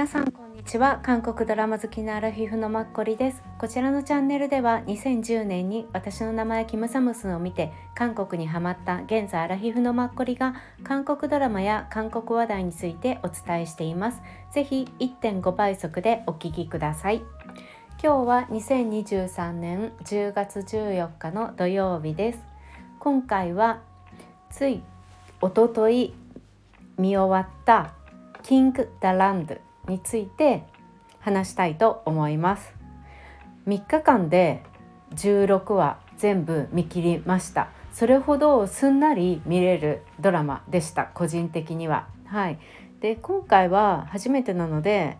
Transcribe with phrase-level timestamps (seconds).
[0.00, 0.98] 皆さんこんにちは。
[1.02, 3.42] 韓国ドラマ好きなアラフィフのマッコリです。
[3.58, 14.22] こちらのチャンネルでは2010年に私の名前キムサムスンを見て韓国にハマった現在アラフィフのマッコリが韓国ドラマや韓国話題についてお伝えしています。
[14.52, 17.22] ぜひ1.5倍速でお聞きください。
[18.02, 22.38] 今日は2023年10月14日の土曜日です。
[23.00, 23.82] 今回は
[24.48, 24.82] つい
[25.42, 26.14] おととい
[26.96, 27.92] 見終わった
[28.42, 29.58] キング・ダ・ランド
[29.88, 30.64] について
[31.20, 32.74] 話したいと思います。
[33.66, 34.62] 3日間で
[35.14, 37.68] 16話全部見切りました。
[37.92, 41.06] それほどすんなり見れるドラマでした。
[41.06, 42.08] 個人的には。
[42.26, 42.58] はい。
[43.00, 45.16] で今回は初めてなので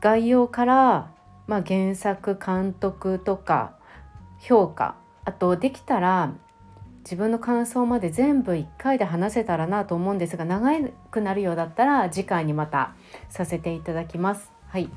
[0.00, 1.10] 概要から、
[1.46, 3.76] まあ、原作監督とか
[4.40, 6.32] 評価あとできたら
[7.06, 10.72] 自分の感想まで全部1回で話せたらなと思うんですが長
[11.12, 12.96] くなるようだったら次回にまた
[13.28, 14.50] させていただきます。
[14.66, 14.90] はい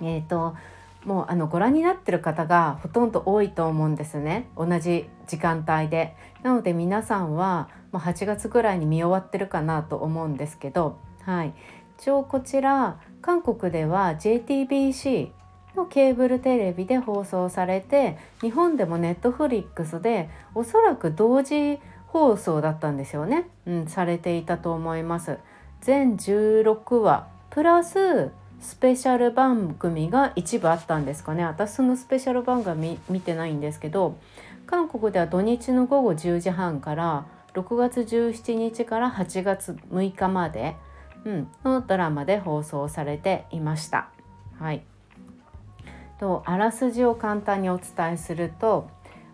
[0.00, 0.56] えーと、
[1.04, 6.16] もうあのご覧になってる方がほとんど多いと思うんですね同じ時間帯で。
[6.42, 11.52] なので皆さんはもう8月ぐらいに見終わってるかなと思うんですけど、はい、
[11.98, 15.32] 一応こちら韓国では JTBC
[15.78, 25.38] のケーブルテレビで放送されて日本でもネットフリックスでおそらく同時放送だったんですよね、うん、されていたと思います。
[25.80, 27.28] 全16話。
[27.50, 31.44] プラススペシャル番組が一部あったんですかね。
[31.44, 34.16] 私そのスペシャル番組見てないんですけど
[34.66, 40.76] 韓国では土日の午後10時半から6月17日から8月6日まで、
[41.24, 44.08] うん、のドラマで放送されていました。
[44.58, 44.82] はい。
[46.18, 48.88] とあらすじを簡単にお伝えすると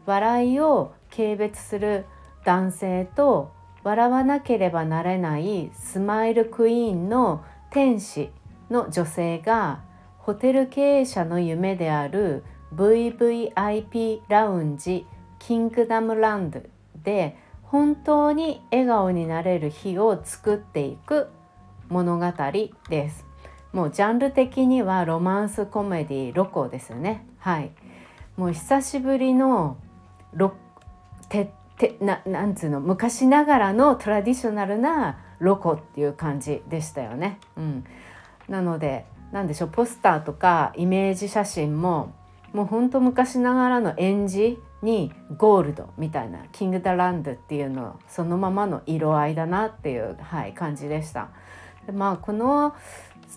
[0.06, 2.04] 笑いを軽蔑する
[2.44, 8.30] 男性と笑わなければなれないスマイルクイーンの天使
[8.70, 9.82] の女性が
[10.18, 12.44] ホテル経営者の夢である
[12.75, 15.06] VVIP ラウンジ
[15.38, 16.60] キングダムランド
[17.03, 21.28] で本当に笑顔になれる日を作っていく
[21.88, 22.32] 物語
[22.88, 23.34] です。
[23.74, 27.26] もうジャンル的にはロマンスコメディロコですよね。
[27.38, 27.72] はい。
[28.36, 29.76] もう久しぶりの
[30.32, 30.54] ロ
[31.28, 32.80] ててななんつうの？
[32.80, 37.40] 昔ながらのトラディショナルなロコっていう感じでしたよね。
[37.56, 37.84] うん、
[38.48, 39.68] なので何でしょう？
[39.70, 42.14] ポスターとかイメージ写真も
[42.52, 51.30] もうほんと昔ながらの演じにゴールドみたいなキングダランドっていうのそのままの色合いだなっていう、はい、感じでした。
[51.86, 52.74] でまあこの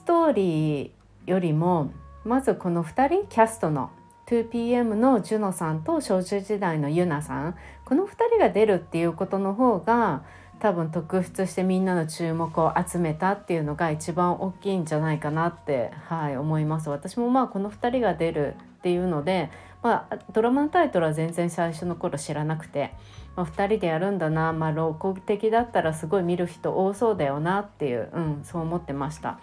[0.07, 1.91] トーリーよりも
[2.23, 3.91] まずこの2人キャストの
[4.27, 10.23] 2PM のジュノさんと少女時代のユナさんこの2人が出るっていうことの方が
[10.61, 19.51] 多分特筆してみんなの注目を集めたっていうのが一番大きいんじゃないかなって、はい、思います私もまあこの2人が出るっていうので、
[19.83, 22.93] まあ、ドラマのタイトルは全然最初の頃知らなくて、
[23.35, 29.39] まあ、2人でやるんだな、まあ、ロコ的だったらすごい見る人多そうだよなっていう、うん、そう思ってました。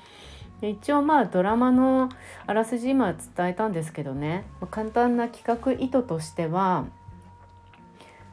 [0.65, 2.09] で一応まあドラマの
[2.47, 4.47] あらすじ今伝えたんですけどね。
[4.63, 6.87] ま簡単な企画意図としては、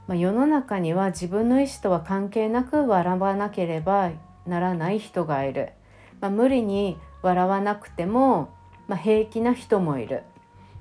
[0.07, 4.11] まあ、世の中には自分の意思とは関係なく笑わなければ
[4.47, 5.73] ならない人がいる、
[6.21, 8.53] まあ、無理に笑わなくても、
[8.87, 10.23] まあ、平気な人もいる。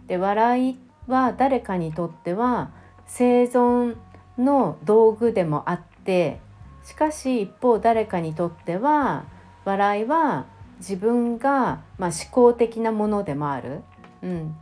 [0.07, 0.79] で笑い
[1.09, 2.71] は誰かにとっては
[3.09, 3.97] 生存
[4.39, 6.39] の道具でもあって
[6.85, 9.25] しかし一方誰かにとっては
[9.65, 10.47] 笑いは
[10.81, 13.83] 自分が、まあ、思考的なものでもある。
[14.23, 14.57] うん、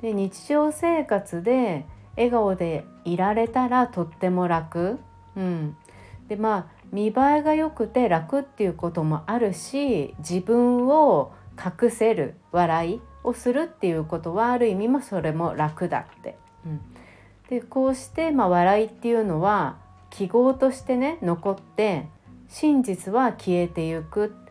[0.00, 1.84] で日常生活で
[2.16, 4.98] 笑顔でいられたらとっても楽。
[5.36, 5.76] うん、
[6.28, 7.12] でまあ見栄え
[7.42, 16.38] が良くて楽っていうこともあるし自分を隠せる笑いをするっていうことはある意味もそれも楽だって。
[16.64, 16.80] うん、
[17.48, 19.76] でこうして、まあ、笑いっていうのは
[20.10, 22.06] 記号としてね残って
[22.48, 24.45] 真実は消えてゆくっ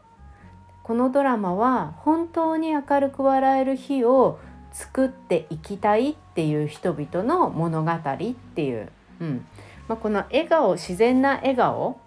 [0.86, 4.38] このドラマは本当に明るく笑える日を
[4.72, 8.18] 作っていきたいっていう人々の物語っ
[8.54, 9.48] ていう、うん。
[9.88, 12.00] まあ、この笑顔自然な笑顔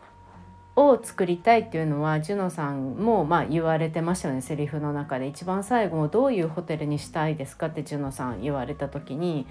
[0.76, 4.42] を作りたいっていうのはジュノさんもま言われてましたよね。
[4.42, 9.48] セリフの中で一番最後もどういうホテルにしたいですかってジュノさん言われた時に。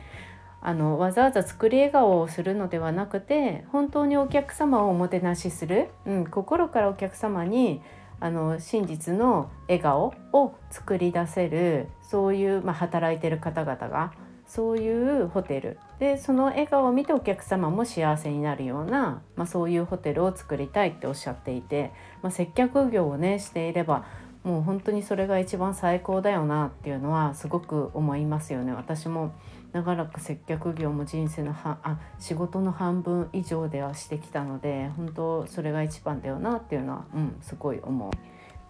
[0.60, 7.82] あのわざわざ作り笑顔をするのではなくて本当にお客様をおもてなしする、うん、心からお客様に
[8.20, 14.14] あの真実の笑顔を作り出せるそういう、まあ、働いてる方々が
[14.48, 15.78] そういうホテル。
[16.00, 21.92] でその笑顔を見てお客様も幸せになるような、まあ、そういうホテルを作りたいっておっしゃっていて、
[22.22, 24.06] まあ、接客業をねしていれば
[24.44, 28.72] もう本当にそれが一番最高だよなっていうのはすごく思いますよね。
[28.72, 29.34] 私も
[29.78, 38.12] 長らく接客業も人生のはあ仕事の半分以上ではしてきたので本当それが一番だよなっていうのは、うん、すごい思う。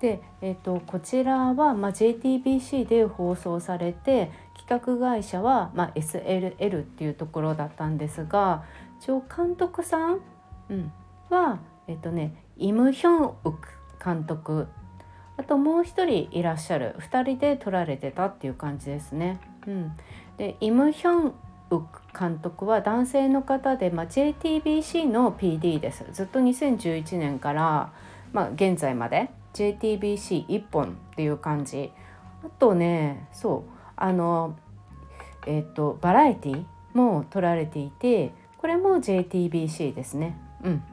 [0.01, 8.63] で、えーと、こちらは、まあ、JTBC で放送されて企画会社は、まあ、SLL っていうところだったんですが
[8.99, 10.19] 一応監督さん、
[10.69, 10.91] うん、
[11.29, 13.69] はえっ、ー、とねイム・ヒョンウク
[14.03, 14.67] 監督
[15.37, 19.39] あともう一人いらっしゃる2人で撮られてたっていう感じですね。
[19.67, 19.91] うん、
[20.37, 21.33] でイム・ヒョン
[21.69, 26.05] ウク監督は男性の方で、まあ、JTBC の PD です。
[26.11, 27.91] ずっと2011年から、
[28.31, 31.91] まあ、現在まで JTBC1 本っていう感じ。
[32.45, 34.55] あとねそうあの
[35.45, 40.37] えっ、とバラエティも撮られていてこれも JTBC ですね。
[40.63, 40.83] うん。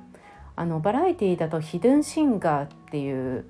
[0.57, 3.45] あのバラエティだとヒドゥンシンガーっていう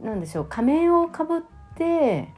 [0.00, 1.40] なんでしょう仮面をかぶっ
[1.76, 2.28] て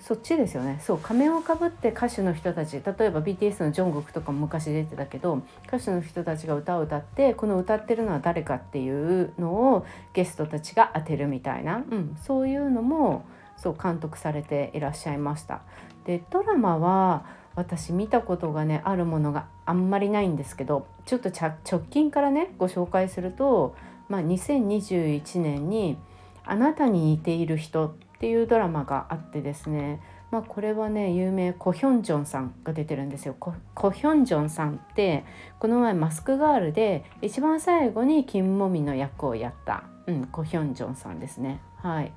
[0.00, 13.24] そっちですよねそう仮面をかぶって歌手の人たち例えば BTS のジョングクとかも昔出てたけど歌手の人たちが歌を歌ってこの歌ってるのは誰かっていうのをゲストたちが当てるみたいな、うん、そういうのも
[13.56, 15.60] そう監督されていらっしゃいました。
[16.06, 23.76] でドラマは私見たことがねあるものがあんまりないんですけどちょっと直近からねご紹介すると、
[24.08, 25.98] まあ、2021年に
[26.44, 30.00] 「あなたに似ている人」っていうドラマがあってですね
[30.30, 33.34] まあ、これはね有名コヒョンジョンさんが出てるんですよ。
[33.34, 35.24] コヒョンジョンさんって
[35.58, 41.60] この前マスクガールで一番最後に金もみの役をやった、うん、コヒョンジョンさんですね。
[41.78, 42.12] はい。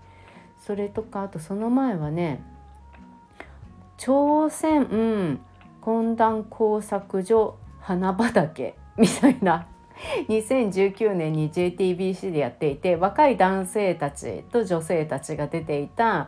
[0.60, 2.44] それとかあとその前はね
[3.98, 5.40] 朝鮮、うん、
[5.82, 9.66] 懇談工作所花畑みたいな
[10.28, 16.28] 2019年に JTBC でやっていて若い男性たちと女性たちが出ていた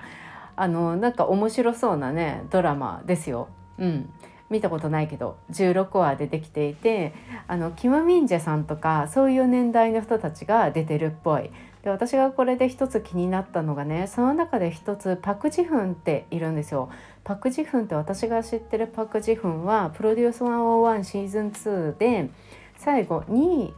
[0.55, 3.49] あのなんか面白そうなねドラマですよ。
[3.77, 4.09] うん、
[4.49, 7.13] 見たことないけど16話出てきていて
[7.47, 11.51] あのキム・ミンジェさんとかそういう年代の人たちが出てるっぽい。
[11.83, 16.89] で私がこれで一つ気になったのがねその中で一つパク・ジフンっているんですよ。
[17.23, 22.29] パク・ジフンって私が知ってるパク・ジフンはプロデュース101シーズン2で
[22.85, 23.73] 最後2位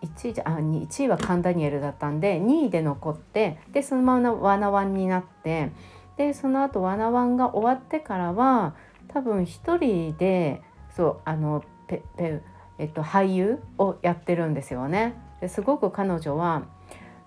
[0.00, 5.72] 1位じゃあ1位はカンダニエルだったんで2位で残ってでそのままワナワンになって
[6.16, 8.76] でその後ワナワンが終わってからは
[9.08, 10.62] 多分一人で
[10.94, 12.40] そうあのペペ、
[12.78, 15.14] えっと、俳優をやってるんですよね。
[15.40, 16.62] ですごく彼女は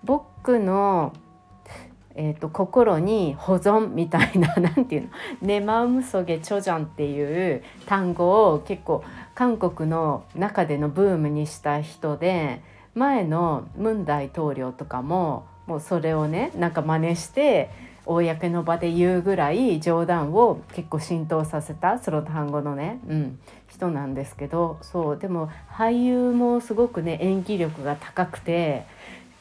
[0.04, 1.12] 僕の
[2.14, 5.08] えーと、心に保存みたいな 何て言うの
[5.40, 9.02] 「ネマウムソゲチョジャン」っていう単語を結構
[9.34, 12.60] 韓国の中でのブームにした人で
[12.94, 17.70] 前のムン大統領とかももうそれをねなんか真似して
[18.04, 23.38] 公の場で言うぐらい冗談を結構浸透させたその単語のね、うん、
[23.68, 28.84] 人なんですけどそうでも俳優もすごくね演技力が高くて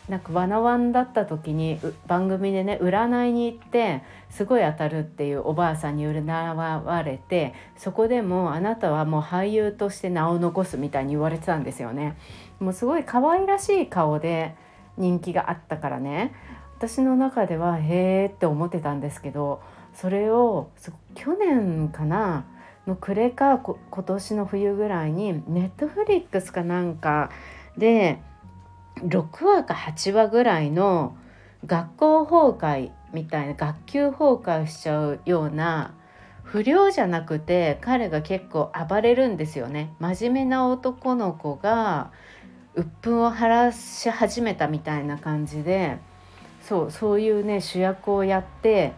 [0.09, 12.17] なんかワナワンだった時に番組でね占いに行ってすごい当たるっていうおばあさんに占われてそこでもあなたはもう俳優として名を残すみたいに言われてたんですよね。
[12.59, 14.55] もうすごい可愛らしい顔で
[14.97, 16.33] 人気があったからね
[16.77, 19.61] 私の中ではへーって思ってたんですけど
[19.93, 20.69] それを
[21.15, 22.45] 去年かな
[22.87, 27.31] の暮れか今年の冬ぐらいにネットフリックスかなんか
[27.77, 28.21] で
[29.03, 31.15] 6話か8話ぐらいの
[31.65, 35.93] 学校崩壊みたいな学級崩壊しちゃうような
[36.43, 39.93] 不良じゃなくて彼が結構暴れるんですよね。
[39.99, 42.11] 真面目な男の子が
[42.75, 45.97] 鬱憤を晴らし始めたみたいな感じで
[46.61, 48.93] そうそういうね主役をやって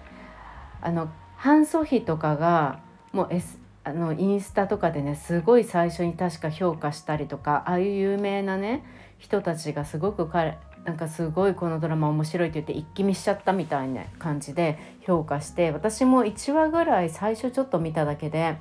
[0.82, 2.80] あのハン・ソヒとかが
[3.12, 8.84] もう、S、あのインスタとかでねすごい最初に確か評価したりとかああいう有名なね
[9.18, 18.58] 人たちがすごく彼なんかすごいこのドラマ面白いって言って一気見しちゃったみたいな感じで評価して私も1話ぐらい最初ちょっと見ただけで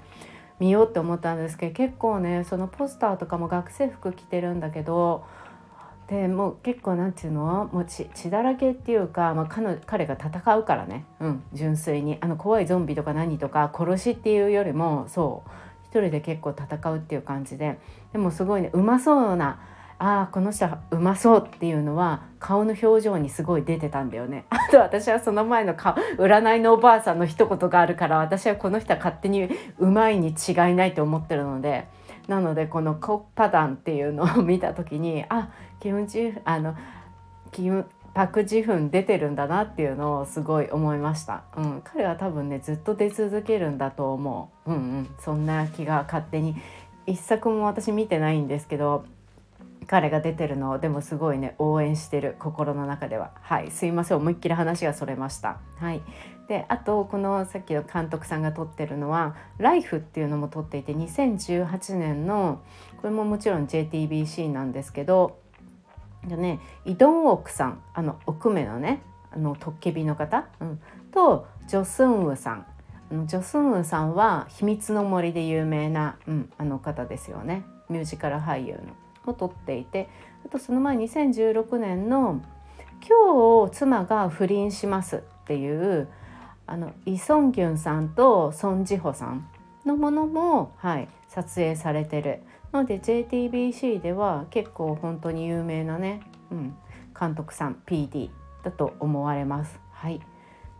[0.60, 5.24] 見ようって思ったんですけど結構ねそのポスターとかも学生服着てるんだけど
[6.08, 7.70] でもう結構なんていうの？
[7.72, 12.18] もう血だらけっていうか、まあ、彼彼が戦うからね、うん、純粋に。
[12.20, 15.50] あの怖いゾンビとか何とか殺しっていうよりもそう
[15.86, 17.78] 一人で結構戦うっていう感じで。
[18.12, 19.60] でもすごいねうまそうな
[20.02, 24.46] ああこの人はうまそうっていうのは顔の表情にすごい出てたんだよね。
[24.50, 31.86] あと私はその前の顔占いのおばあさんの一言があるから私はこの人は勝手にうまいに違いないと思ってるので
[32.26, 36.74] なのでこのコッパダンっていうのを見た時にあキムチあの
[37.52, 44.70] キムパク・ジフン出てるんだなっていうのをすごい思いました、うん、彼は多分ねずっと出続けるんだと思う。
[44.72, 46.56] うんうんそんな気が勝手に。
[47.04, 49.04] 一作も私見てないんですけど
[49.86, 53.32] 彼が出てるのをでもすごいね応援してる心の中では。
[53.40, 55.58] はいすいません思いっきり話がそれました。
[55.78, 56.02] はい。
[56.48, 62.60] であとこのさっきの監督さんが撮ってるのは「ライフっていうのも撮っていて2018年の
[63.00, 65.38] これももちろん JTBC なんですけど
[66.26, 72.66] でねイドンオクさんあの奥目のねあのトッケビの方、うん、とジョスンウさん。
[73.10, 77.62] あのジョスンウさんは「秘密の森」で有名な、うん、あの方ですよね。
[77.88, 78.80] ミュージカル俳優の。
[79.26, 80.08] を撮っていて
[80.44, 82.40] あとその前2016年の
[83.06, 86.08] 「今日妻が不倫します」っていう
[86.66, 89.46] あのイ・ソンギュンさんとソン・ジホさん
[89.84, 92.42] のものも、はい、撮影されてる。
[92.72, 96.76] ので JTBC では結構本当に有名なね、うん、
[97.18, 98.30] 監督さん PD
[98.62, 99.78] だと思われます。
[99.92, 100.20] はい、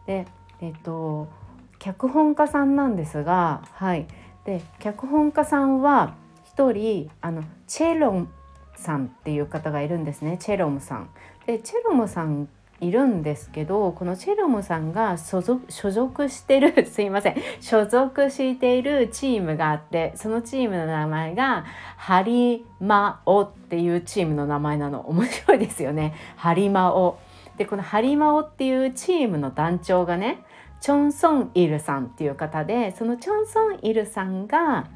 [0.06, 0.26] で
[0.60, 1.28] えっと
[1.78, 4.06] 脚本家さんなんですが、はい、
[4.44, 6.14] で脚本家さんは
[6.70, 8.28] 人あのチェロン
[8.76, 11.10] さんっていう方がいるんですねチェロムさん。
[11.46, 12.48] でチェロムさん
[12.80, 21.64] いるんですけどこのチェロムさんが所属所属してる すいません所属しているチームがあってそのチームの名前が
[21.96, 27.18] ハリマオっていうチームの名前なの面白いですよねハリマオ。
[27.56, 30.42] でこのハリマオっていうチームの団長がね
[30.80, 34.86] チョンソンイルさんっていう方でそのチョンソンイルさんが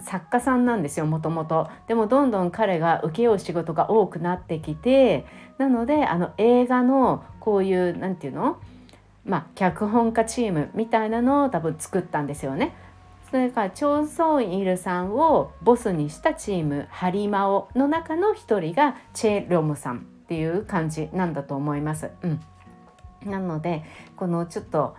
[0.00, 5.26] 作家さんなんですよもともとでもどんどん彼が請け負う仕事が多くなってきて
[5.58, 8.60] なのであの映画のこういう何て言うの？
[9.24, 12.74] まあ脚本家チームみたいなのを多分作ったんですよね。
[13.30, 22.10] それからチョン・ソンイルさんをボスにしたチームハリマオの中の一人がチェ・ロムさんっていう感じなんだと思います。
[22.22, 22.40] うん、
[23.24, 23.82] なので
[24.16, 24.94] このちょっと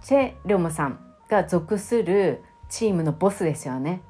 [0.00, 0.98] チェ・リョムさん
[1.28, 4.00] が属するチームのボスですよね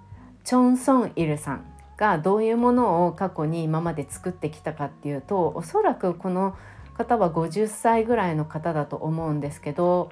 [0.44, 1.64] チョン・ソン・イルさん
[1.96, 6.56] がどういうものを過去に今まで作ってきたかっていうとおそらくこの
[6.94, 10.10] 方は50歳ぐらいの方だと思うんですけど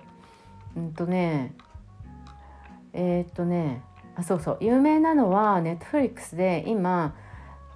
[0.77, 1.55] うんとね
[2.93, 3.83] えー、っとね
[4.17, 7.15] あそうそう有名なのはネットフリックスで今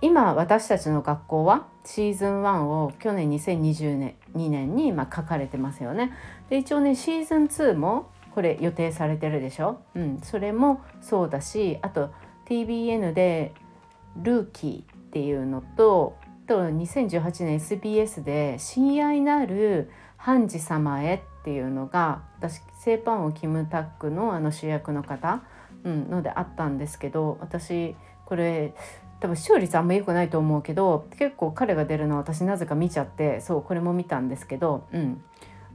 [0.00, 6.12] 今私たちの学校はシーズン1を去年2022年にま書かれてますよね。
[6.50, 12.10] で一応ねシーズン2もこれ予定されてるでしょ、うん、それもそうだしあと
[12.46, 13.52] TBN で
[14.22, 25.42] 「ルーキー」っていうのとと2018年 SBS で「親愛なる判事様へ」っていうのが私セーパンをキムタックのあの主役の方、
[25.84, 27.96] うん、のであったんですけど私
[28.26, 28.74] これ
[29.20, 35.22] 多分視聴率あんま良くないと思うけど結構彼が出るの私なぜか見ちゃってそうこれも見たんですけど、うん、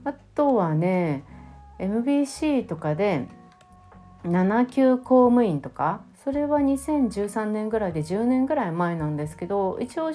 [0.03, 1.23] あとはね
[1.79, 3.27] MBC とかで
[4.23, 10.11] 7級公務員とかそれは2013年ぐらいで10年ぐらい前なんですけど一応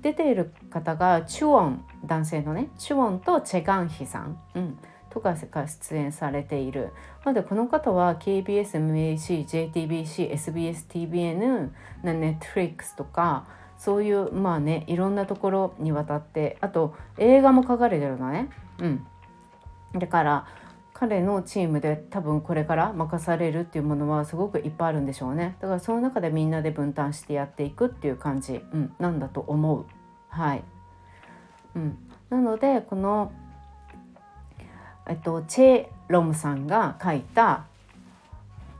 [0.00, 4.78] 出ている方がチュオン男性のねチュオンとチェガンヒさん、うん、
[5.10, 6.92] とかが出演されている
[7.24, 11.70] なのでこの方は KBS、MAC、JTBC、SBS、TBN、
[12.02, 13.46] Netflix とか
[13.78, 18.48] そういうまあねいろんなところにわたってあと映画も書かれてるのね。
[18.78, 19.06] うん、
[19.98, 20.46] だから
[20.94, 25.56] 彼のチームで多分これから任されるっていうものはすごくいっぱいあるんでしょうね。
[25.60, 29.86] だからその中でみんなで分担してやっていくっていう感じ、うん、なんだと思う。
[30.28, 30.64] はい、
[31.74, 31.98] うん、
[32.30, 33.32] なのでこの、
[35.06, 37.66] えっと、チェ・ロムさんが書いた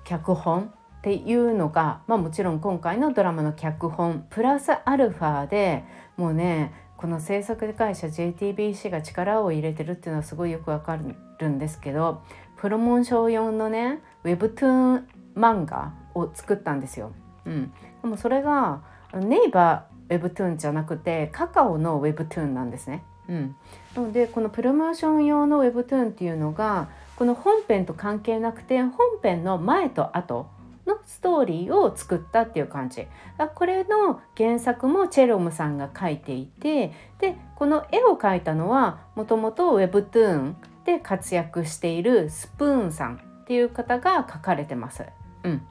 [0.04, 5.84] 脚本っていうのが、まあ、もちろん今回のドラマの脚本プラスアルファで
[6.16, 11.16] もうねこの制作会社 JTBC が力を入れてるっていうのはすごいよくわかる
[11.48, 12.22] んですけど
[12.56, 17.12] プロモーション用のねウェブトゥーン漫画を作ったんですよ。
[17.44, 17.72] うん、
[18.02, 18.82] でもそれが
[19.14, 23.02] ネイバーウェブトゥーンじゃなくてカカオのウェブトゥーンなんですね。
[23.28, 23.56] うん、
[23.96, 30.48] なのでこのプロモーション用のウェブトゥーンっていうのがこの本編と関係なくて本編の前と後
[30.86, 33.06] のストーリーを作ったっていう感じ
[33.54, 40.54] これの原作もチェロムさんが描いていてでこの絵を描いたのはもともと Webtoon
[40.84, 45.04] で活躍しているスプーンさんっていう方が描かれてます。
[45.44, 45.62] うん。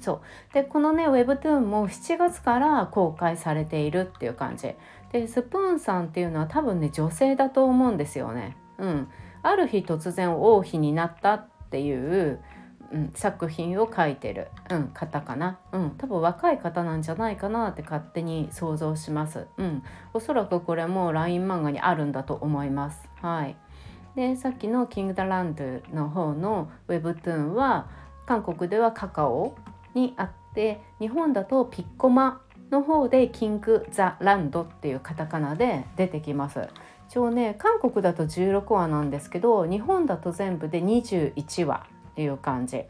[0.00, 0.14] そ
[0.50, 0.54] う。
[0.54, 4.74] でこのね Webtoon も7月から公開されているっていう感じ。
[5.12, 8.56] でスプーンさんっていうのは多分ね女性だと思うんですよね。
[8.78, 9.08] うん、
[9.42, 12.40] ある日突然王妃になったっていうう
[12.94, 23.08] うん、作品を書いてる、うん、方かな、うん、多分若い方なんじゃないかなって勝手に想像します、うん、おそらくこれも LINE 漫画にあるんだと思います。
[23.20, 23.56] はい。
[24.14, 27.88] でさっきの「キングダランド」の方の Webtoon は
[28.26, 29.54] 韓国ではカカオ
[29.94, 32.40] にあって日本だとピッコマ
[32.70, 36.68] の方でキング・ザ・ランドっていうカタカナで出てきます。
[37.08, 42.84] 一応ね韓国だと16話なんですけど日本だと全部で21話っていう感じ。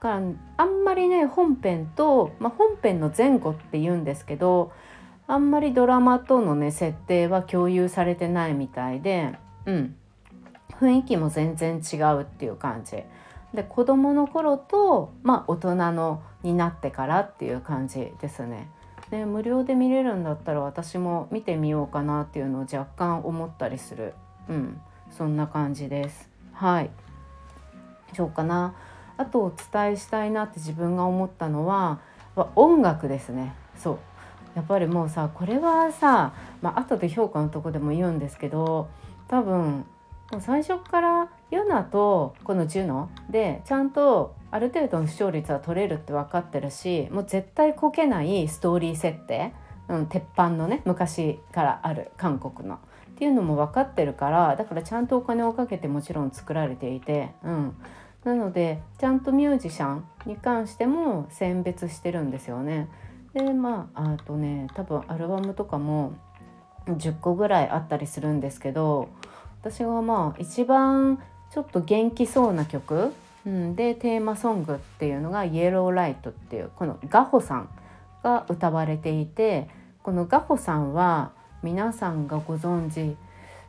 [0.00, 0.20] から
[0.56, 4.72] あんまりね本編と、まあ、本編の前後って言うんですけど
[5.26, 9.34] あんまりドラマとのね設定は共有されてないみたいで、
[9.64, 9.96] うん、
[10.80, 13.02] 雰囲気も全然違うっていう感じ。
[13.54, 18.68] で子供の頃と、まあ、大人のになってからっていう感じですね。
[19.10, 24.14] で無料で見れるんだったら私も見てみようかなっていうのを若干思ったりする。
[24.48, 24.80] うん
[25.10, 26.28] そんな感じです。
[26.52, 26.90] はい。
[28.14, 28.74] そうかな。
[29.16, 32.00] あとお伝えしたいなって自分が思ったのは
[32.54, 33.54] 音楽ですね。
[33.76, 33.98] そう。
[34.54, 38.88] やっぱりもうさこれはさ、まあ後で評価のとこでも言うんですけど
[39.28, 39.86] 多分
[40.40, 49.52] 最初からヨナとこのジュノでちゃんとある程度の視聴率は取れるって分かってるしもう絶対こけないストーリー設定、
[49.88, 52.76] うん、鉄板のね昔からある韓国の。
[52.76, 57.74] っていうのも分かってるからだからちゃんとお金をかけてもちろん作られていて、うん、
[58.24, 62.90] なのでちゃんとミュージシャンに関しても選別してるんですよね。
[63.32, 66.12] でまああとね多分アルバムとかも
[66.86, 69.08] 10個ぐらいあったりするんですけど
[69.68, 71.20] 私はまあ一番
[71.50, 73.12] ちょっと元気そうな曲、
[73.44, 77.68] うん、でテーマソングっていうのが「イエローライト」っていうこのガホさん
[78.22, 79.68] が歌われていて
[80.04, 81.32] このガホさんは
[81.64, 83.16] 皆さんがご存知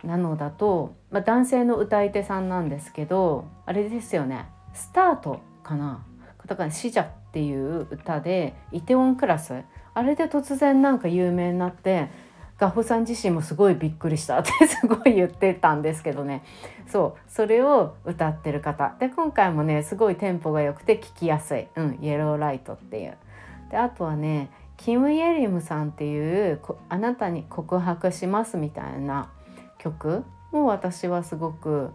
[0.05, 6.05] なのだと、まあ、男性の歌い手さんなんですけどあれですよね「スタート」かな？
[6.45, 9.63] だから「死者」っていう歌で「イテウォンクラス」
[9.95, 12.11] あれで突然なんか有名になって
[12.57, 16.43] ガホさん自身もすごいびっくりしたってすごい言ってたんですけどね。
[16.87, 18.95] そうそれを歌ってる方。
[18.99, 23.17] で今回もねすごいテンポが良くて聴きやすい「うん、イエローライト」っていう。
[23.69, 29.29] であとはねキム・イェリムさんっていう「あなたに告白します」みたいな
[29.77, 31.91] 曲も私はすごく、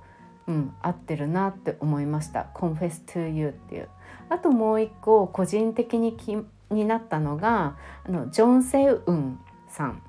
[0.47, 3.89] うん、合ってるなって思いました「Confess to You」っていう。
[4.29, 6.37] あともう一個個人的に気
[6.71, 7.75] になったのが
[8.07, 10.03] あのジョン・セウンさん。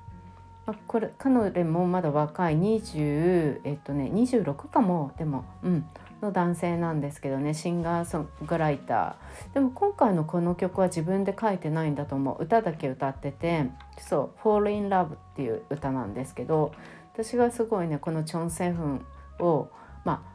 [0.66, 5.86] あこれ彼女もまだ若い20えっとね26かもでもうん
[6.24, 13.66] の男性なんですけどねシンガーソングライターでも今回のこの曲は自分で書いてないんだと思う歌だけ歌ってて
[13.98, 16.72] そう「Fall in Love」っていう歌なんですけど
[17.12, 19.06] 私がすごいねこのチョン・セフン
[19.38, 19.68] を
[20.04, 20.34] まあ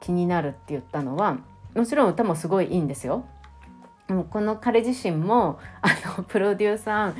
[0.00, 1.38] 気になるって言ったのは
[1.74, 3.24] もちろん歌もすごいいいんですよ。
[4.08, 5.88] もこの彼自身もあ
[6.18, 7.14] のプロデューサー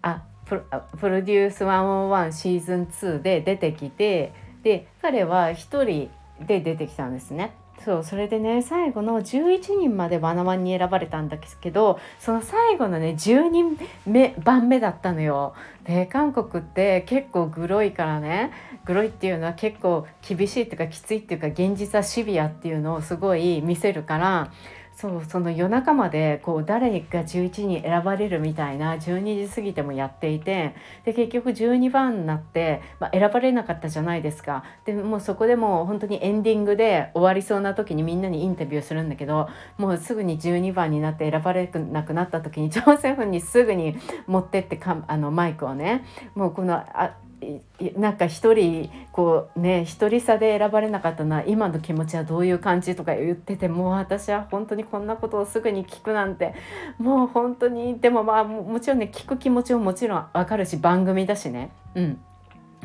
[0.00, 4.32] あプロプロデュース101シーズン2で出てきて
[4.62, 5.54] で彼は1
[5.84, 6.10] 人
[6.46, 7.54] で出てきたんですね。
[7.84, 15.54] そうそれでね最後の11人までワナワンに選ばれたんですけどその最後のね10人目番目だったのよ。
[15.84, 18.50] で韓国って結構グロいからね
[18.86, 24.52] グロいっていうのは結構厳しいっていうかきついっていうか現実はシビアっていうのをすごい見せるから
[24.96, 34.64] そうその夜中までこう誰が11に選ばれるみたいな12時過ぎてもやっていてで結局12番になって、まあ、選ばれなかったじゃないですか。
[34.86, 47.16] でもうそこでもう本当にエンディングで終わりそうな時にみんなにインタビューするんだけどもうすぐに12番になって選ばれなくなった時に朝鮮軍にすぐに持ってってかあのマイクをねもうこのあ
[47.96, 56.54] なんか一人こうね一人差で選ばれなかったのは今の気持ちはどういう感じとか言っててもう私は本当にこんなことをすぐに聞くなんて
[56.98, 62.20] もう本当にでもまあもちろんね聞く気持ちももちろんわかるし番組だしねうん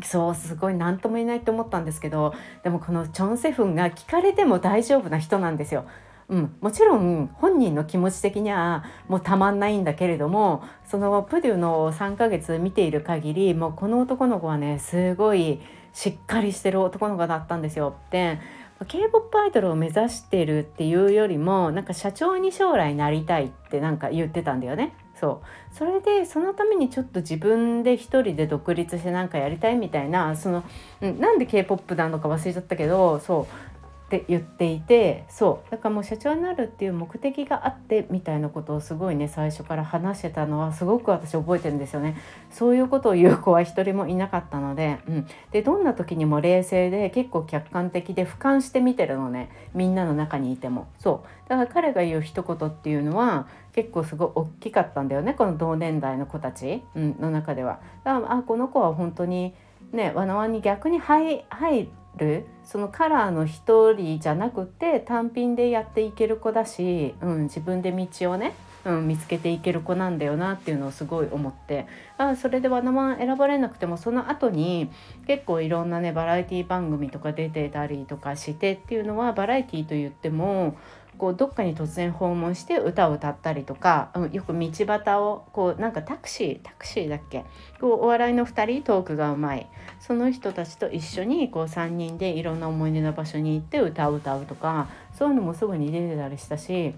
[0.04, 5.86] そうすごい何とも言えないと思ったんですけどでもこのチョン・セフンが聞かれても大丈夫な人なんですよ。
[6.32, 15.60] うん、もちろん本人の気持ち的にはもうたまんないんだけれどもそのプデュの3ヶ月見ている限りもうこの男の子はねすごい
[15.92, 17.96] しっかりしてる男の子だったんですよ。
[18.12, 18.40] で
[18.88, 24.94] K-POP アイドルを目指してるっていうよりもなんか社長に将来なりたいってなんか言ってたんだよね。
[25.20, 30.64] そうそれでそのためにちょっと自分で一人で独立して何かやりたいみたいなその、
[31.02, 33.71] うん、なんで K-POP なのか忘れちゃったけどそう
[34.12, 42.18] って言っていてそうだからもう社長になるっていう目的があってみたいなことをすごいね最初から話してたのはすごく私覚えてるんですよね。
[42.50, 50.88] そういうことを言う子は一人もいなかったので,、うん、でどんな時にも冷静で結構客観的で俯瞰して見てるのねみんなの中にいても。
[51.00, 51.50] そう。
[51.50, 57.80] だから彼が言う一言っていうのは結構すごい大きかったんだよねこの同年代の子たち、うん、の中では。
[58.04, 59.54] だからあこの子は本当に
[59.94, 62.46] ねわなわに逆に入入る。
[62.64, 68.54] そのカラーの一人じゃなくて単品でやっていける子だし、うん、自分で道をね、
[68.86, 71.88] うん、見つけていける子なんだよなっていうのをすごい思って。
[72.18, 74.90] あそれでワナマン選ばれなくてもその後に
[75.28, 80.78] 結構いろんなねバラエティ番組とか出てたりとかしてっていうのはバラエティと言っても
[81.22, 87.46] こうどっかに突然訪問して歌を歌ったりとか、うん、よく道端をこうなんかタクシータクシーだっけ？
[87.80, 89.70] こうお笑いの2人トークがうまい。
[90.00, 96.96] その人たちと一緒にこう3人でいろんな思い出の場所に行って歌を歌うとかそういうのもすぐに出てたりしたし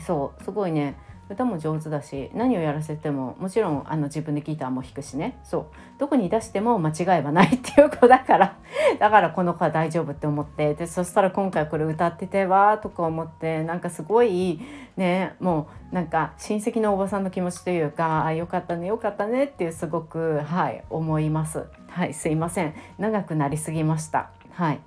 [0.00, 0.96] そうすごいね
[1.30, 5.38] 歌も上手だし何をやらせてももちろんあの自分でギターも弾くしね。
[5.44, 5.66] そう。
[5.98, 8.56] どこに出しても間違いはないっていう子だから。
[8.98, 10.74] だからこの子は大丈夫って思って。
[10.74, 14.60] でそしたら今回これ歌っててわーとか思ってなんかすごい
[14.96, 21.64] ねもうなんか親戚のおばさんの気持ちというかあよかったねよかったねっていうすごくはい思います。
[21.88, 22.74] はいすいません。
[22.98, 24.30] 長くなりすぎました。
[24.50, 24.80] はい。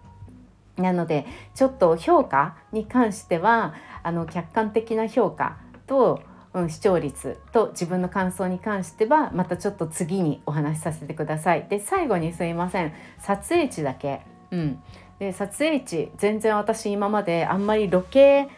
[0.75, 1.25] なので
[1.55, 6.21] ちょっと評価に関してはあの客観的な評価と
[6.53, 11.65] うん、視聴率と自分の感想に関してはまたちょっと次にお話しさせてください。
[11.69, 12.93] で最後にすいません。
[13.19, 14.79] 撮影地だけ、うん、
[15.19, 18.49] で撮影地全然私今まであんまりロケ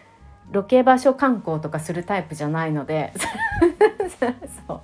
[0.51, 3.13] ロケ場所観光とかするタイプじゃないので。
[4.67, 4.81] そう。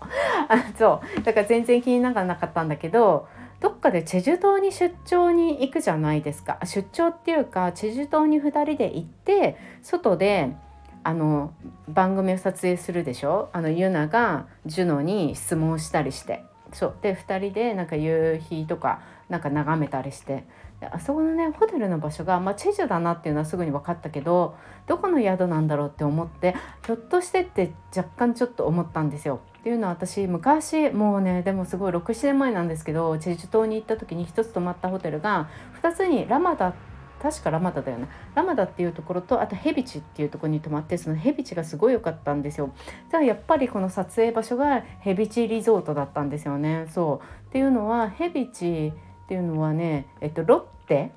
[0.47, 1.21] あそう。
[1.23, 3.27] だから全然気にならなかったんだけど
[3.59, 6.57] どっかでチェジュ島に出張に行くじゃないですか。
[6.63, 10.55] 出張っていうかチェジュ島に2人で行って外で
[11.03, 11.53] あの
[11.87, 13.49] 番組を撮影するでしょ？
[13.53, 16.43] あのユナがジュノに質問したりして。
[16.73, 16.95] そう。
[17.01, 20.45] で2人でなんか夕日とかなんか眺めたりして。
[20.83, 24.55] あそこのねホテルの場所が、まあ、チェジュだなっていうのはすぐに分かったけど
[24.87, 29.41] どこの宿なんだろうって思ってひょっとしてって若干ちょっと思ったんですよ。
[29.59, 35.49] っていうのは私昔もうねでもすごい67年前なんですけどチェジュ島に行った時に1つ泊まったホテルが
[35.83, 36.73] 2つにラマダ
[37.21, 38.07] 確かラマダだよね。
[38.33, 42.71] ラマダっていうところとあとヘビチっていうところに泊まってそのヘビチがすごい良かったんですよ。
[43.07, 46.87] だからやっぱりこの撮影場所がヘビチリゾートだったんですよね。
[46.89, 47.49] そう。
[47.49, 48.91] っていうのはヘビチ
[49.23, 51.11] っていうのはねえっとロッテ？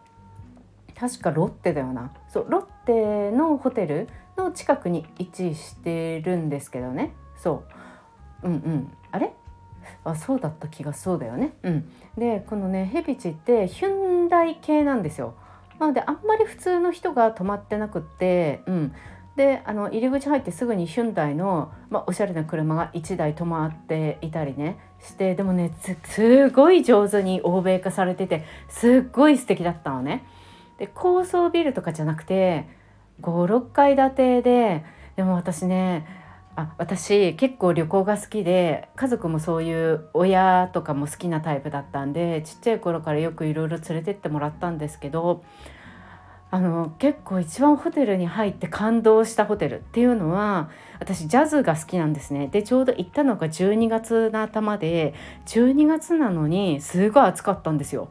[0.95, 2.13] 確かロッテだよな。
[2.29, 2.47] そう。
[2.51, 7.15] ロッテのホテルの近くに位置してるんですけどね。
[7.37, 7.65] そ
[8.43, 8.49] う。
[8.49, 8.93] うんうん。
[9.11, 9.33] あれ？
[10.05, 11.55] あそうだった気がそうだよね。
[11.63, 11.91] うん。
[12.19, 15.35] でこのねヘビチってヒュンダイ系なんですよ。
[15.79, 18.95] なのであんまり普通の人が泊まってなくって、うん、
[19.37, 25.73] であの入り口入ってすぐにヒュンダイの、まあ、おしゃれな車が1台止まっていたりねしてでもね
[26.05, 30.25] すごい上手に欧米化されててすっごい素敵だったのね。
[30.79, 32.69] で高層ビルとかじゃなくて
[33.21, 34.85] 56階建てで
[35.17, 36.24] でも私ね
[36.57, 45.43] あ私結構旅行が好きで家族もそういう親とかも好きなタイプだったんでちっちゃい頃からよくいろいろ連れてってもらったんですけど
[46.53, 55.15] あの結構一番ホテルに入って感動したホテルっていうのは私ジャズが好きなんですねでちょうど行ったのが12月の頭で
[55.47, 58.09] 12月なのにすごい暑かったんですよ。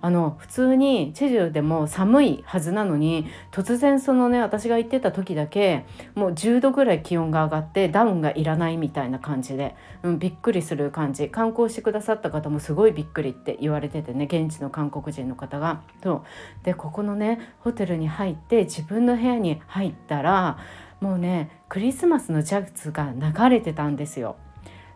[0.00, 15.82] あの普通にチェジュでも寒いはずなのに突然そのね私が行ってた時だけもう10度ぐらい気温が上がってダウンがいらないみたいな感じで、うん、びっくりする感じ観光してくださった方もすごいびっくりって言われててね現地の韓国人の方が。
[16.00, 16.24] と
[16.62, 20.58] でここのねホテルに入って自分の部屋に入ったら
[21.00, 24.36] もうねクリスマスのジャズが流れてたんですよ。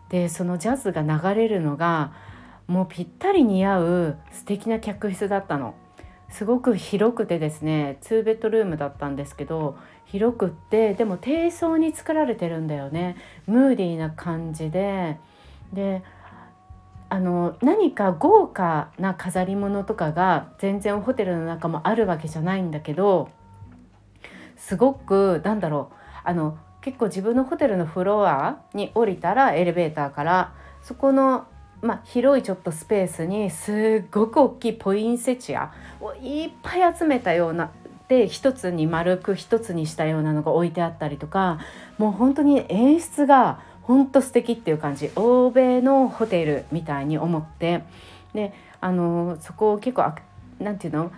[0.09, 2.11] でそのジャズが流れるのが
[2.71, 5.75] もうぴったり似合う素敵な客室だったの。
[6.29, 15.19] すごく広くてですね2ベッドルームだったんですけど広くってでも低層に作られてるんだよねムーディーな感じで
[15.73, 16.03] で
[17.09, 23.29] あの何か豪華な飾り物とかが全然ホテルの中もあるわけじゃないんだけど
[24.55, 31.45] すごくなんだろうあの結構自分のホテルのフロアに降りたらエレベーターからそこの
[31.81, 37.71] まあ、広いちょっとスペースにすっごく大きいポインセチアをいっぱい集めたような
[38.07, 41.59] で一つに丸く一つにしたようなのが置いてあったりとか
[41.97, 47.83] もう本当に演出が本当素敵っていう感じ欧米のホテルみたいに思って
[48.33, 50.13] であのそこを結構
[50.59, 51.11] 何て言うの？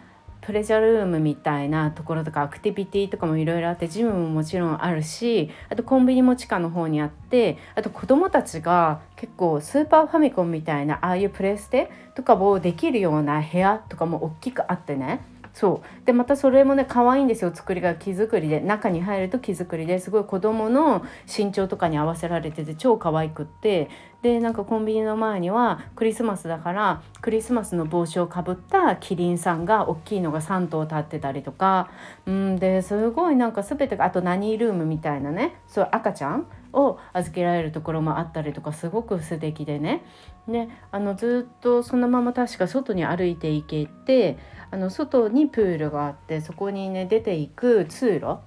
[0.46, 15.33] プレジャールームみたいなところとかアクティビティとかもいろいろあってジムももちろんあるしあとコンビニも地下の方にあってあと子どもたちが結構スーパーファミコンみたいなああいうプレステとかをできるような部屋とかも大きくあってね。
[15.54, 16.06] そう。
[16.06, 18.60] でまたそれもね可愛いんですよ作りが木作りで。
[18.60, 20.00] 中に入ると木作りで。
[20.00, 23.90] すごい子供の身長とかに合わせられてて超可愛くって。
[24.24, 31.92] でなんかコンビニの前にはクリスマスだからクリスマスの帽子をかぶったキリンさんが大きいのが3頭立ってたりとか。
[32.26, 35.56] うんですごいなんか全てがあと何ルームみたいなね。
[35.68, 40.04] そう赤ちゃんを預けられるところもあったりとかすごく素敵でね。
[40.48, 44.38] ねあのずっとそのまま確か外に歩いていけて
[44.72, 48.38] あの外にプールがあってそこにね出ていく通路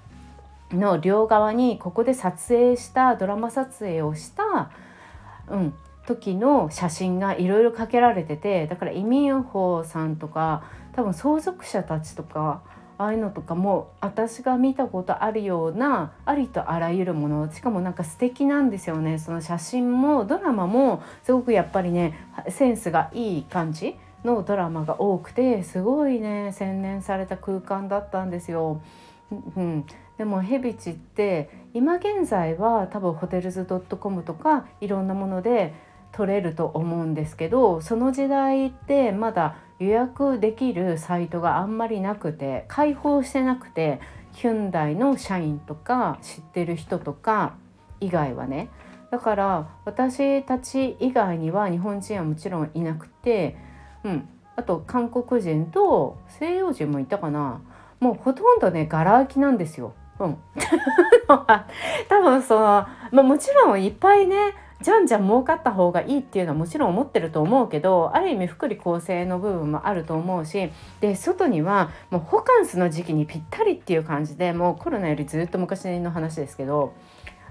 [0.71, 4.71] の両側にここで撮影したドラマ撮影をした、
[5.49, 5.75] うん、
[6.07, 12.63] 時の写真がいろいろかけられててだからイ・ミンホさんとか多分相続者たちとか
[12.99, 22.15] ああいうのとかも私が見たことあるようなありとあらゆるものしかもなんか素敵なんですよねその写真もドラマもすごくやっぱりね
[22.49, 28.81] センスがいい感じのドラマが多くてすごいね洗練された空間だったんですよ。
[29.57, 29.85] うん、
[30.19, 33.67] でもヘビチって今現在は多分ホテルズ
[33.99, 35.75] .com とかいろんなもので
[36.13, 44.01] 取れると思うんですけどその時代ってまだ予約できるサイトがあんまりなくて開放してなくて
[44.33, 47.55] ヒュンダイの社員とか知ってる人とか
[48.01, 48.69] 以外はね。
[49.11, 53.57] だから私たち以外には日本人はもちろんいなくて
[54.07, 57.61] うん、あと韓国人と西洋人もいたかな。
[57.99, 59.95] もうほとんどねガラ空きなんですよ。
[60.21, 60.39] うん、
[62.09, 64.55] 多分その、まあ、もちろんいっぱいね
[64.87, 70.71] じゃんじゃん儲かった方がいいっていうのはもちろん思ってると思うけどある意味福利厚生の部分もあると思うし
[71.01, 76.95] で外にはもうホカンスの時期にぴったりっていう感じでもうコロナよりずっと昔の話ですけど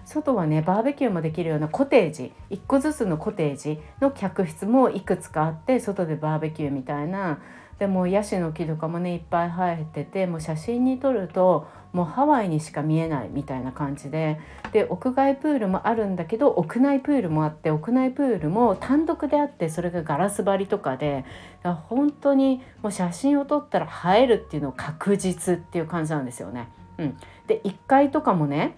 [0.06, 7.40] 外はねバーベキューもできるようなコテージ1個ずつのコテージの客室もいくつかあって外でバーベキューみたいな。
[7.80, 14.38] でもヤシの木とかもねいっぱい生えててもう写真に撮るともうハワイにしか見えないみたいな感じで
[14.74, 21.24] で屋外プールもあるんだけど屋内プールもあって屋内プールも単独であってそれがガラス張りとかで
[21.64, 26.68] 本当にもう写真を撮ったら映えるっていうのを確実っていう感じなんですよね。
[26.98, 28.76] うん、で1階とかもね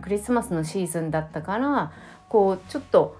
[0.00, 1.92] クリスマスのシーズンだったから
[2.30, 3.18] こうちょっと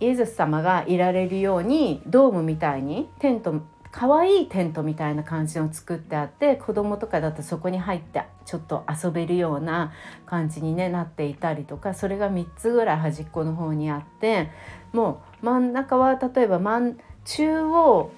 [0.00, 3.60] イエズス様がいられるようにドームみたいにテント
[3.98, 9.90] 可愛いテントみたいな感じの作ってあって子供とかだとそこに入ってちょっと遊べるような
[10.26, 14.50] 感じに、ね、なっていたりとかそれが3つぐらい端っこの方にあって
[14.92, 18.12] もう真ん中は例えば真中央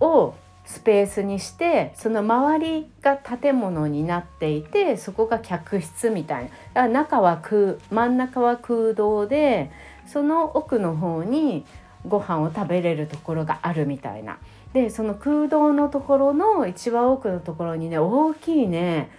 [0.00, 9.70] をスペースにしてその周りが建物になっていてそこが客室みたいな中は空真ん中は空洞で
[10.06, 11.66] その奥の方に
[12.06, 14.38] ご飯を食べれるところがあるみたいな。
[14.72, 19.10] でその空洞のところの一番奥のところにね大きいね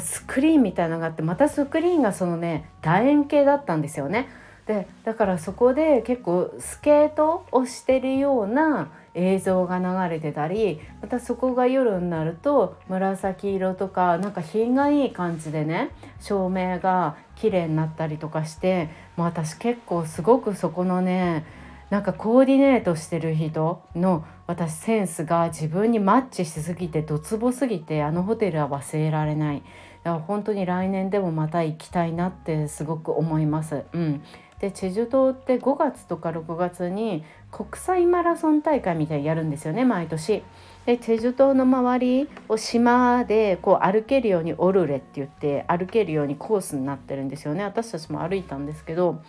[0.00, 4.28] スクリーンみたいなのがあってまたスクリーンがそのね楕円形だったんですよね。
[4.66, 21.44] でだからそこで結構スケートをしてるような映像が流れてたりまたそこが夜になると紫色とかなんか品がいい感じでね照明が綺麗になったりとかしてもう私結構すごくそこのね
[21.90, 29.62] なんかコーディネートしてる人の私センスが自分にマッチしすぎてドツボすぎてあのホテルは忘れられない
[30.02, 33.84] だから本当に来年でもまた行きたいなってすごく思います。
[33.94, 34.22] うん、
[34.60, 40.42] でチェジュ島って5月とか6月に国際マラソン大会みたいにやるんですよね毎年。
[40.84, 49.22] でチェジュ島の周りを島でこう歩けるようにオルレって言って歩けるようにコースになってるんですよね私たちも歩いたんですけど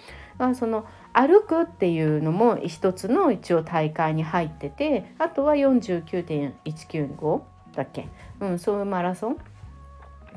[0.55, 0.85] その
[1.17, 7.41] 歩くっていうのも一つの一応大会に入っててあとは49.195
[7.73, 8.09] だっけ、
[8.41, 9.37] うん、そういうマラソン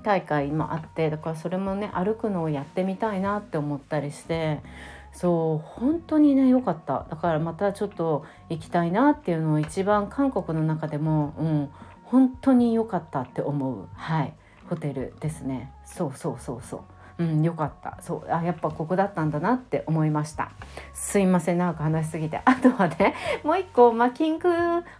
[0.04, 4.60] 大会もあってだからそれもね歩くのをやってみたいなって思ったりして
[5.12, 7.06] そう本当にね良かった。
[7.10, 11.70] だからまたちょっと行きたいなっていうのを一番韓国の中でも、うん、
[12.04, 14.34] 本当に良かったって思うはい
[14.68, 15.72] ホテルですね。
[15.84, 16.80] そうそうそうそう。
[17.18, 17.98] うん、よかった。
[18.00, 20.50] そうあやっぱここだったんだなって思いました。
[20.94, 22.40] すいません長く話しすぎて。
[22.44, 24.48] あとはね もう一個、まあ、キング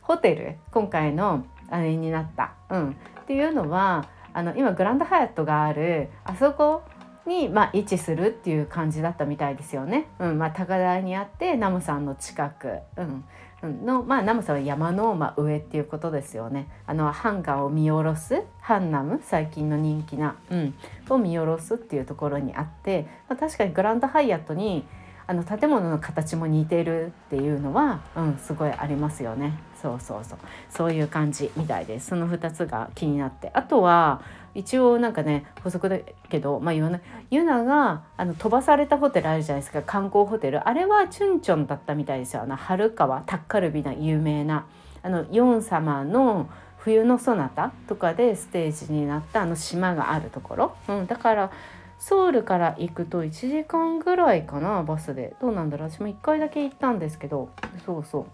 [0.02, 6.83] ホテル今回のあれになった、うん、っていうのはあの今グランドハヤットがあるあそこ
[7.28, 10.09] に、まあ、位置するっていう感じだったみたいですよね。
[10.18, 10.38] うん。
[10.38, 13.24] まあ、高台にあってナムさんの近く、うん。
[13.66, 16.68] の、まあ、ナムさんは山の、まあ、上っていうことですよね。
[16.87, 20.75] あのハンガーを見下ろすハンナム最近の人気な、うん、
[21.09, 24.87] を見下ろすっていうところにあって、まあ、確かにグランドハイアットに
[25.27, 29.59] あの建物の形も似てるっていうのは、うん、すごいありますよね。
[29.81, 30.38] そうそうそう。
[30.71, 32.09] そういう感じみたいです。
[32.09, 33.51] その2つが気になって。
[33.55, 34.21] あとは
[34.55, 37.01] 一応なんかね補足だけどまあ言わない。
[37.31, 39.83] ユナがあの飛ばされたホテルあるじゃないですか。
[39.83, 40.69] 観光ホテル。
[40.69, 42.43] あれはチュンチョンだったみたいですよ。
[42.43, 44.67] あの春川タッカルビな有名な。
[45.03, 51.51] あのヨン様の冬のそなたとかでステージになったあの島があるところ、うん、だから
[51.99, 55.35] ソウルから行くと1時間ぐらいかなバスで。
[55.41, 55.91] どうなんだろう。
[55.91, 57.51] 私も1回だけ行ったんですけど。
[57.85, 58.27] そうそ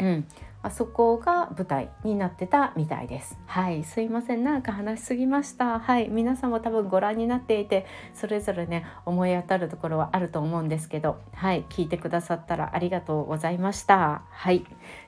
[0.00, 0.04] う。
[0.04, 0.26] うん。
[0.62, 3.38] あそこが舞台になってたみたいです。
[3.46, 3.84] はい。
[3.84, 4.42] すいません。
[4.42, 5.78] なんか話しすぎました。
[5.78, 6.08] はい。
[6.08, 11.64] 皆さんも多分ご覧になっていてそれぞれね思い当たるところはあると思うんですけどはい。
[11.68, 14.22] 聞いてくださったらありがとうございました。
[14.30, 14.64] はい。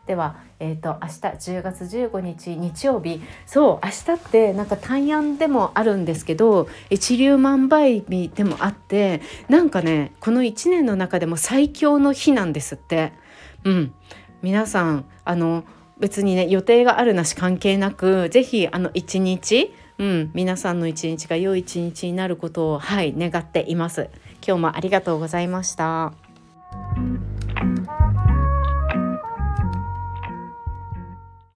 [0.06, 1.14] ではえっ、ー、と明日
[1.58, 3.20] 10月15日日曜日。
[3.44, 13.12] そう明日ってなんか大安でもあるんですけど一粒万倍日でもあってなんかねこの1年の中でも最強の日なんですって。
[13.64, 13.94] うん。
[14.42, 15.64] 皆さんあの
[15.98, 24.10] 別にね予定があるなし関係なく是非あの一日うん、皆さんの一日が良い一日になることをはい願っています。
[24.46, 26.12] 今日もありがとうございました。